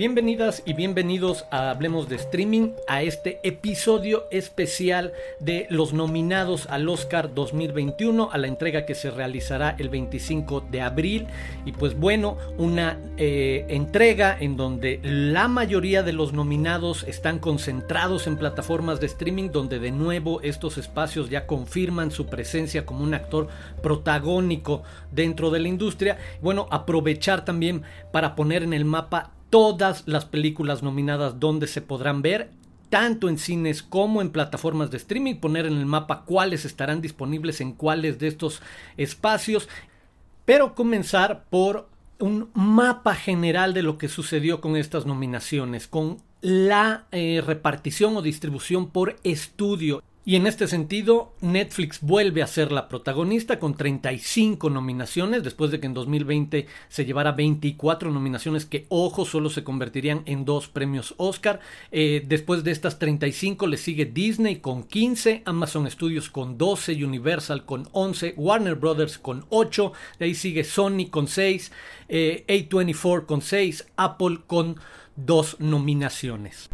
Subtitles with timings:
[0.00, 6.88] Bienvenidas y bienvenidos a Hablemos de Streaming, a este episodio especial de los nominados al
[6.88, 11.26] Oscar 2021, a la entrega que se realizará el 25 de abril.
[11.66, 18.26] Y pues bueno, una eh, entrega en donde la mayoría de los nominados están concentrados
[18.26, 23.12] en plataformas de streaming, donde de nuevo estos espacios ya confirman su presencia como un
[23.12, 23.48] actor
[23.82, 24.82] protagónico
[25.12, 26.16] dentro de la industria.
[26.40, 27.82] Bueno, aprovechar también
[28.12, 32.50] para poner en el mapa todas las películas nominadas donde se podrán ver
[32.88, 37.60] tanto en cines como en plataformas de streaming, poner en el mapa cuáles estarán disponibles
[37.60, 38.60] en cuáles de estos
[38.96, 39.68] espacios,
[40.44, 47.06] pero comenzar por un mapa general de lo que sucedió con estas nominaciones, con la
[47.12, 50.02] eh, repartición o distribución por estudio.
[50.22, 55.80] Y en este sentido, Netflix vuelve a ser la protagonista con 35 nominaciones, después de
[55.80, 61.14] que en 2020 se llevara 24 nominaciones que, ojo, solo se convertirían en dos premios
[61.16, 61.60] Oscar.
[61.90, 67.64] Eh, después de estas 35 le sigue Disney con 15, Amazon Studios con 12, Universal
[67.64, 71.72] con 11, Warner Brothers con 8, de ahí sigue Sony con 6,
[72.10, 74.78] eh, A24 con 6, Apple con
[75.16, 76.68] 2 nominaciones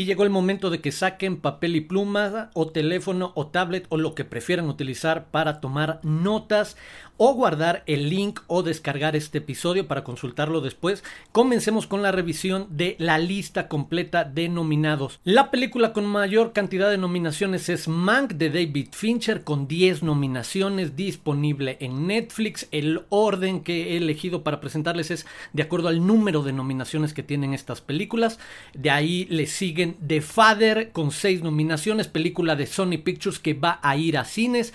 [0.00, 3.98] y llegó el momento de que saquen papel y pluma o teléfono o tablet o
[3.98, 6.78] lo que prefieran utilizar para tomar notas
[7.22, 11.04] o guardar el link o descargar este episodio para consultarlo después.
[11.32, 15.20] Comencemos con la revisión de la lista completa de nominados.
[15.22, 20.96] La película con mayor cantidad de nominaciones es Mank de David Fincher con 10 nominaciones
[20.96, 22.68] disponible en Netflix.
[22.70, 27.22] El orden que he elegido para presentarles es de acuerdo al número de nominaciones que
[27.22, 28.38] tienen estas películas.
[28.72, 33.80] De ahí le siguen The Father con 6 nominaciones, película de Sony Pictures que va
[33.82, 34.72] a ir a cines.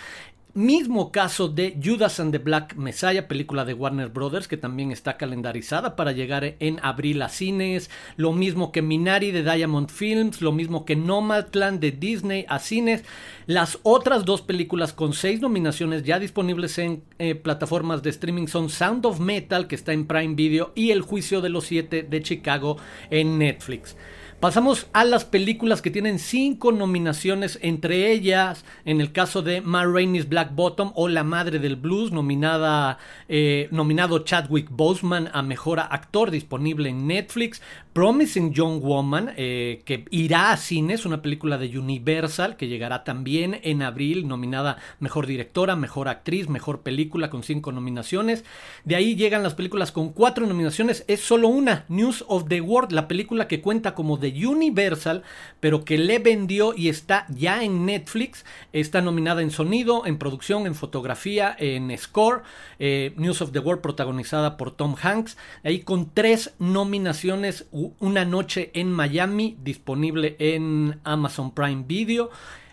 [0.56, 5.18] Mismo caso de Judas and the Black Messiah, película de Warner Brothers, que también está
[5.18, 7.90] calendarizada para llegar en abril a cines.
[8.16, 13.04] Lo mismo que Minari de Diamond Films, lo mismo que Nomadland de Disney a cines.
[13.48, 18.70] Las otras dos películas con seis nominaciones ya disponibles en eh, plataformas de streaming son
[18.70, 22.24] Sound of Metal, que está en Prime Video, y El Juicio de los Siete de
[22.24, 22.78] Chicago
[23.10, 23.98] en Netflix.
[24.46, 29.86] Pasamos a las películas que tienen cinco nominaciones, entre ellas, en el caso de Ma
[29.86, 35.80] Rainey's Black Bottom o La Madre del Blues, nominada, eh, nominado Chadwick Boseman a Mejor
[35.80, 37.60] Actor, disponible en Netflix.
[37.96, 43.62] Promising Young Woman, eh, que irá a cines, una película de Universal, que llegará también
[43.64, 48.44] en abril, nominada Mejor Directora, Mejor Actriz, Mejor Película, con cinco nominaciones.
[48.84, 52.92] De ahí llegan las películas con cuatro nominaciones, es solo una, News of the World,
[52.92, 55.24] la película que cuenta como de Universal,
[55.60, 58.46] pero que le vendió y está ya en Netflix.
[58.74, 62.44] Está nominada en sonido, en producción, en fotografía, en score.
[62.80, 65.38] Eh, News of the World protagonizada por Tom Hanks.
[65.64, 72.30] Ahí con tres nominaciones, Una noche en Miami, disponible en Amazon Prime Video.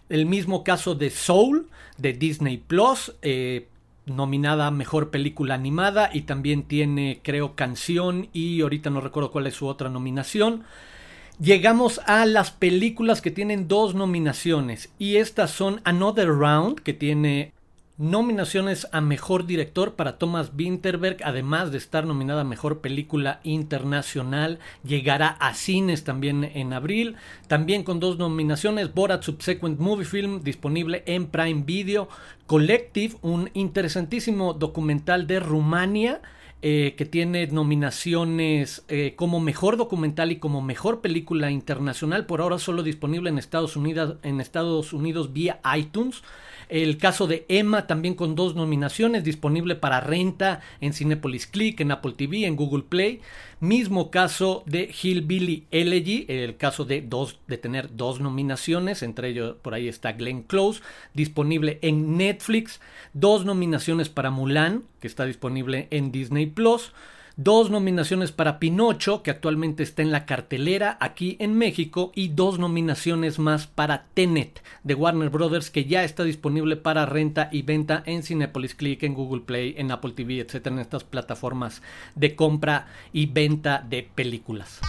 [0.08, 1.68] El mismo caso de Soul
[1.98, 3.14] de Disney Plus.
[3.22, 3.68] Eh,
[4.06, 9.54] nominada Mejor Película Animada y también tiene creo canción y ahorita no recuerdo cuál es
[9.54, 10.64] su otra nominación.
[11.40, 17.52] Llegamos a las películas que tienen dos nominaciones y estas son Another Round que tiene
[17.98, 24.58] nominaciones a Mejor Director para Thomas Winterberg, además de estar nominada a Mejor Película Internacional,
[24.84, 27.16] llegará a cines también en abril,
[27.48, 32.08] también con dos nominaciones, Borat Subsequent Movie Film, disponible en Prime Video,
[32.46, 36.20] Collective, un interesantísimo documental de Rumania,
[36.64, 42.60] eh, que tiene nominaciones eh, como mejor documental y como mejor película internacional, por ahora
[42.60, 46.22] solo disponible en Estados Unidos, en Estados Unidos vía iTunes.
[46.68, 51.90] El caso de Emma también con dos nominaciones, disponible para renta en Cinepolis Click, en
[51.90, 53.20] Apple TV, en Google Play.
[53.62, 59.54] Mismo caso de Hillbilly Elegy, el caso de, dos, de tener dos nominaciones, entre ellos
[59.62, 60.82] por ahí está Glenn Close,
[61.14, 62.80] disponible en Netflix.
[63.12, 66.92] Dos nominaciones para Mulan, que está disponible en Disney Plus
[67.36, 72.58] dos nominaciones para Pinocho, que actualmente está en la cartelera aquí en México, y dos
[72.58, 78.02] nominaciones más para Tenet de Warner Brothers, que ya está disponible para renta y venta
[78.06, 81.82] en Cinepolis Click, en Google Play, en Apple TV, etcétera, en estas plataformas
[82.14, 84.80] de compra y venta de películas.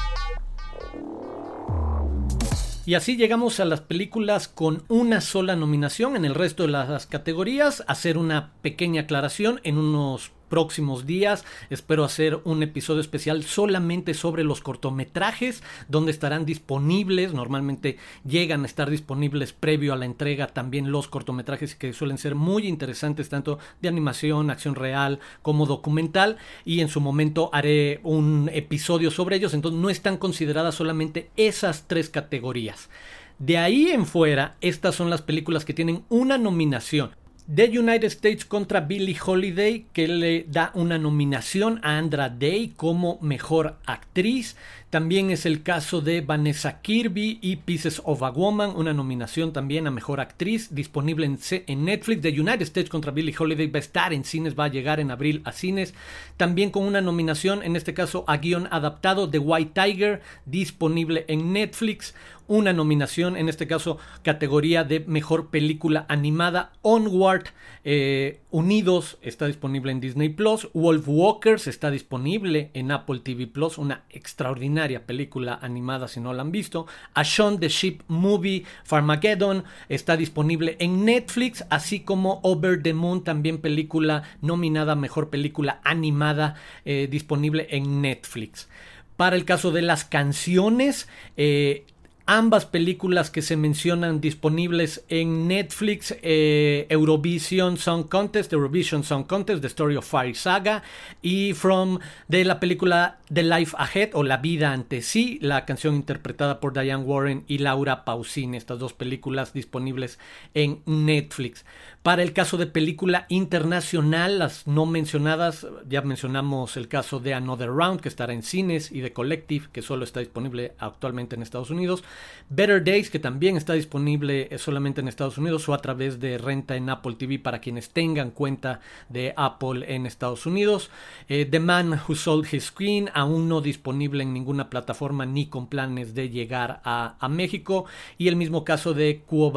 [2.85, 7.07] Y así llegamos a las películas con una sola nominación en el resto de las
[7.07, 7.81] categorías.
[7.87, 11.45] Hacer una pequeña aclaración en unos próximos días.
[11.71, 17.33] Espero hacer un episodio especial solamente sobre los cortometrajes, donde estarán disponibles.
[17.33, 22.35] Normalmente llegan a estar disponibles previo a la entrega también los cortometrajes que suelen ser
[22.35, 26.37] muy interesantes, tanto de animación, acción real como documental.
[26.65, 29.55] Y en su momento haré un episodio sobre ellos.
[29.55, 32.91] Entonces no están consideradas solamente esas tres categorías.
[33.39, 37.22] De ahí en fuera, estas son las películas que tienen una nominación.
[37.45, 43.19] The United States contra Billie Holiday, que le da una nominación a Andra Day como
[43.21, 44.55] mejor actriz.
[44.89, 49.87] También es el caso de Vanessa Kirby y Pieces of a Woman, una nominación también
[49.87, 52.21] a Mejor Actriz, disponible en, Netflix.
[52.21, 55.11] The United States contra Billie Holiday va a estar en cines, va a llegar en
[55.11, 55.93] abril a cines.
[56.37, 61.51] También con una nominación, en este caso a guion adaptado, de White Tiger, disponible en
[61.51, 62.13] Netflix
[62.47, 66.73] una nominación, en este caso categoría de mejor película animada.
[66.81, 67.45] Onward,
[67.83, 70.69] eh, Unidos está disponible en Disney Plus.
[70.73, 76.41] Wolf Walkers está disponible en Apple TV Plus, una extraordinaria película animada si no la
[76.41, 76.85] han visto.
[77.13, 83.23] A Shaun the Sheep Movie Farmageddon está disponible en Netflix, así como Over the Moon,
[83.23, 86.55] también película nominada mejor película animada
[86.85, 88.69] eh, disponible en Netflix.
[89.17, 91.07] Para el caso de las canciones,
[91.37, 91.85] eh,
[92.25, 99.61] ambas películas que se mencionan disponibles en Netflix, eh, Eurovision Song Contest, Eurovision Song Contest,
[99.61, 100.83] The Story of Fire Saga,
[101.21, 105.95] y From de la película The Life Ahead o La Vida ante sí, la canción
[105.95, 110.19] interpretada por Diane Warren y Laura Pausini, estas dos películas disponibles
[110.53, 111.65] en Netflix.
[112.03, 117.69] Para el caso de película internacional, las no mencionadas, ya mencionamos el caso de Another
[117.69, 121.69] Round, que estará en cines, y de Collective, que solo está disponible actualmente en Estados
[121.69, 122.03] Unidos.
[122.49, 126.37] Better Days, que también está disponible eh, solamente en Estados Unidos o a través de
[126.37, 130.91] renta en Apple TV para quienes tengan cuenta de Apple en Estados Unidos.
[131.29, 135.67] Eh, The Man Who Sold His Screen, aún no disponible en ninguna plataforma ni con
[135.67, 137.85] planes de llegar a, México.
[138.17, 139.51] Y el mismo caso de Quo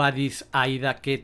[0.52, 1.18] Aida, que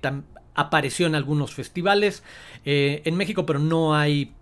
[0.55, 2.23] apareció en algunos festivales
[2.65, 4.33] eh, en México, pero no hay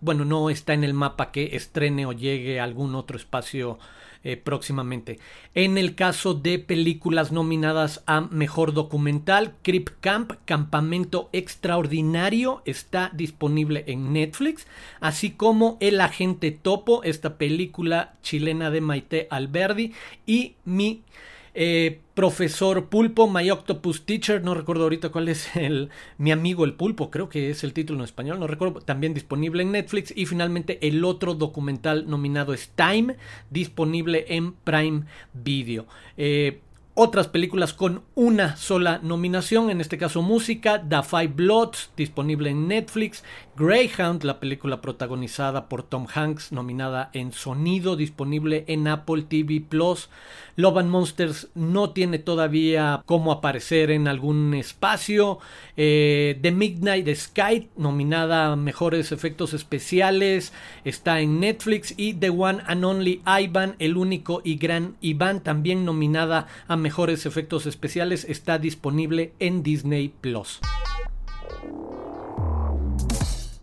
[0.00, 3.78] bueno, no está en el mapa que estrene o llegue a algún otro espacio
[4.22, 5.18] eh, próximamente.
[5.54, 13.84] En el caso de películas nominadas a Mejor Documental, Crip Camp, Campamento Extraordinario, está disponible
[13.86, 14.66] en Netflix,
[15.00, 19.92] así como El Agente Topo, esta película chilena de Maite Alberdi,
[20.26, 21.02] y Mi
[21.58, 25.88] eh, Profesor Pulpo, My Octopus Teacher, no recuerdo ahorita cuál es el
[26.18, 29.62] mi amigo el pulpo, creo que es el título en español, no recuerdo, también disponible
[29.62, 33.16] en Netflix y finalmente el otro documental nominado es Time,
[33.50, 35.86] disponible en Prime Video.
[36.18, 36.60] Eh,
[36.98, 42.68] otras películas con una sola nominación, en este caso música, The Five Bloods, disponible en
[42.68, 43.22] Netflix,
[43.54, 50.08] Greyhound, la película protagonizada por Tom Hanks, nominada en sonido, disponible en Apple TV Plus,
[50.56, 55.38] Love and Monsters no tiene todavía cómo aparecer en algún espacio,
[55.76, 60.54] eh, The Midnight Sky, nominada a mejores efectos especiales,
[60.84, 65.84] está en Netflix, y The One and Only Ivan, el único y gran Iván, también
[65.84, 70.60] nominada a mejores efectos especiales está disponible en Disney Plus.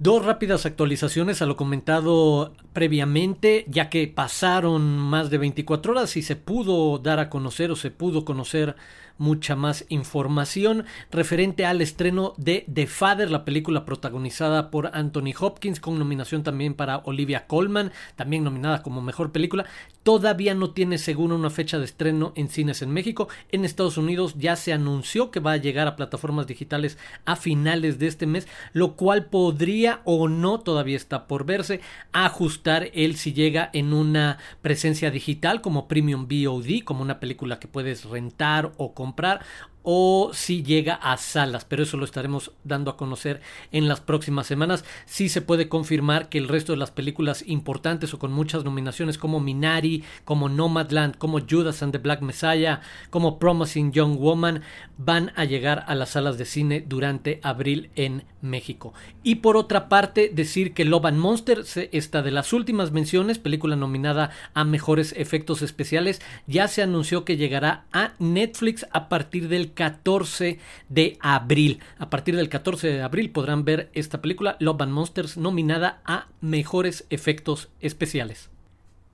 [0.03, 6.23] Dos rápidas actualizaciones a lo comentado previamente, ya que pasaron más de 24 horas y
[6.23, 8.75] se pudo dar a conocer o se pudo conocer
[9.17, 15.79] mucha más información referente al estreno de The Father, la película protagonizada por Anthony Hopkins,
[15.79, 19.65] con nominación también para Olivia Colman, también nominada como mejor película.
[20.03, 23.29] Todavía no tiene seguro una fecha de estreno en cines en México.
[23.51, 27.99] En Estados Unidos ya se anunció que va a llegar a plataformas digitales a finales
[27.99, 31.81] de este mes, lo cual podría o no, todavía está por verse,
[32.11, 37.67] ajustar el si llega en una presencia digital como Premium VOD, como una película que
[37.67, 39.41] puedes rentar o comprar
[39.83, 44.47] o si llega a salas, pero eso lo estaremos dando a conocer en las próximas
[44.47, 44.85] semanas.
[45.05, 49.17] Sí se puede confirmar que el resto de las películas importantes o con muchas nominaciones
[49.17, 54.61] como Minari, como Nomadland, como Judas and the Black Messiah, como Promising Young Woman
[54.97, 58.93] van a llegar a las salas de cine durante abril en México.
[59.23, 63.75] Y por otra parte, decir que Love and Monster, esta de las últimas menciones, película
[63.75, 69.72] nominada a mejores efectos especiales, ya se anunció que llegará a Netflix a partir del
[69.73, 71.79] 14 de abril.
[71.97, 76.27] A partir del 14 de abril podrán ver esta película, Love and Monsters, nominada a
[76.41, 78.52] mejores efectos especiales.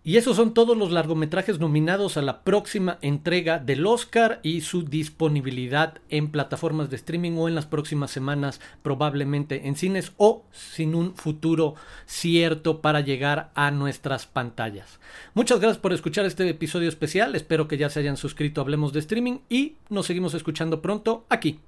[0.01, 4.83] Y esos son todos los largometrajes nominados a la próxima entrega del Oscar y su
[4.83, 10.95] disponibilidad en plataformas de streaming o en las próximas semanas probablemente en cines o sin
[10.95, 11.75] un futuro
[12.05, 14.99] cierto para llegar a nuestras pantallas.
[15.33, 18.99] Muchas gracias por escuchar este episodio especial, espero que ya se hayan suscrito Hablemos de
[18.99, 21.59] Streaming y nos seguimos escuchando pronto aquí.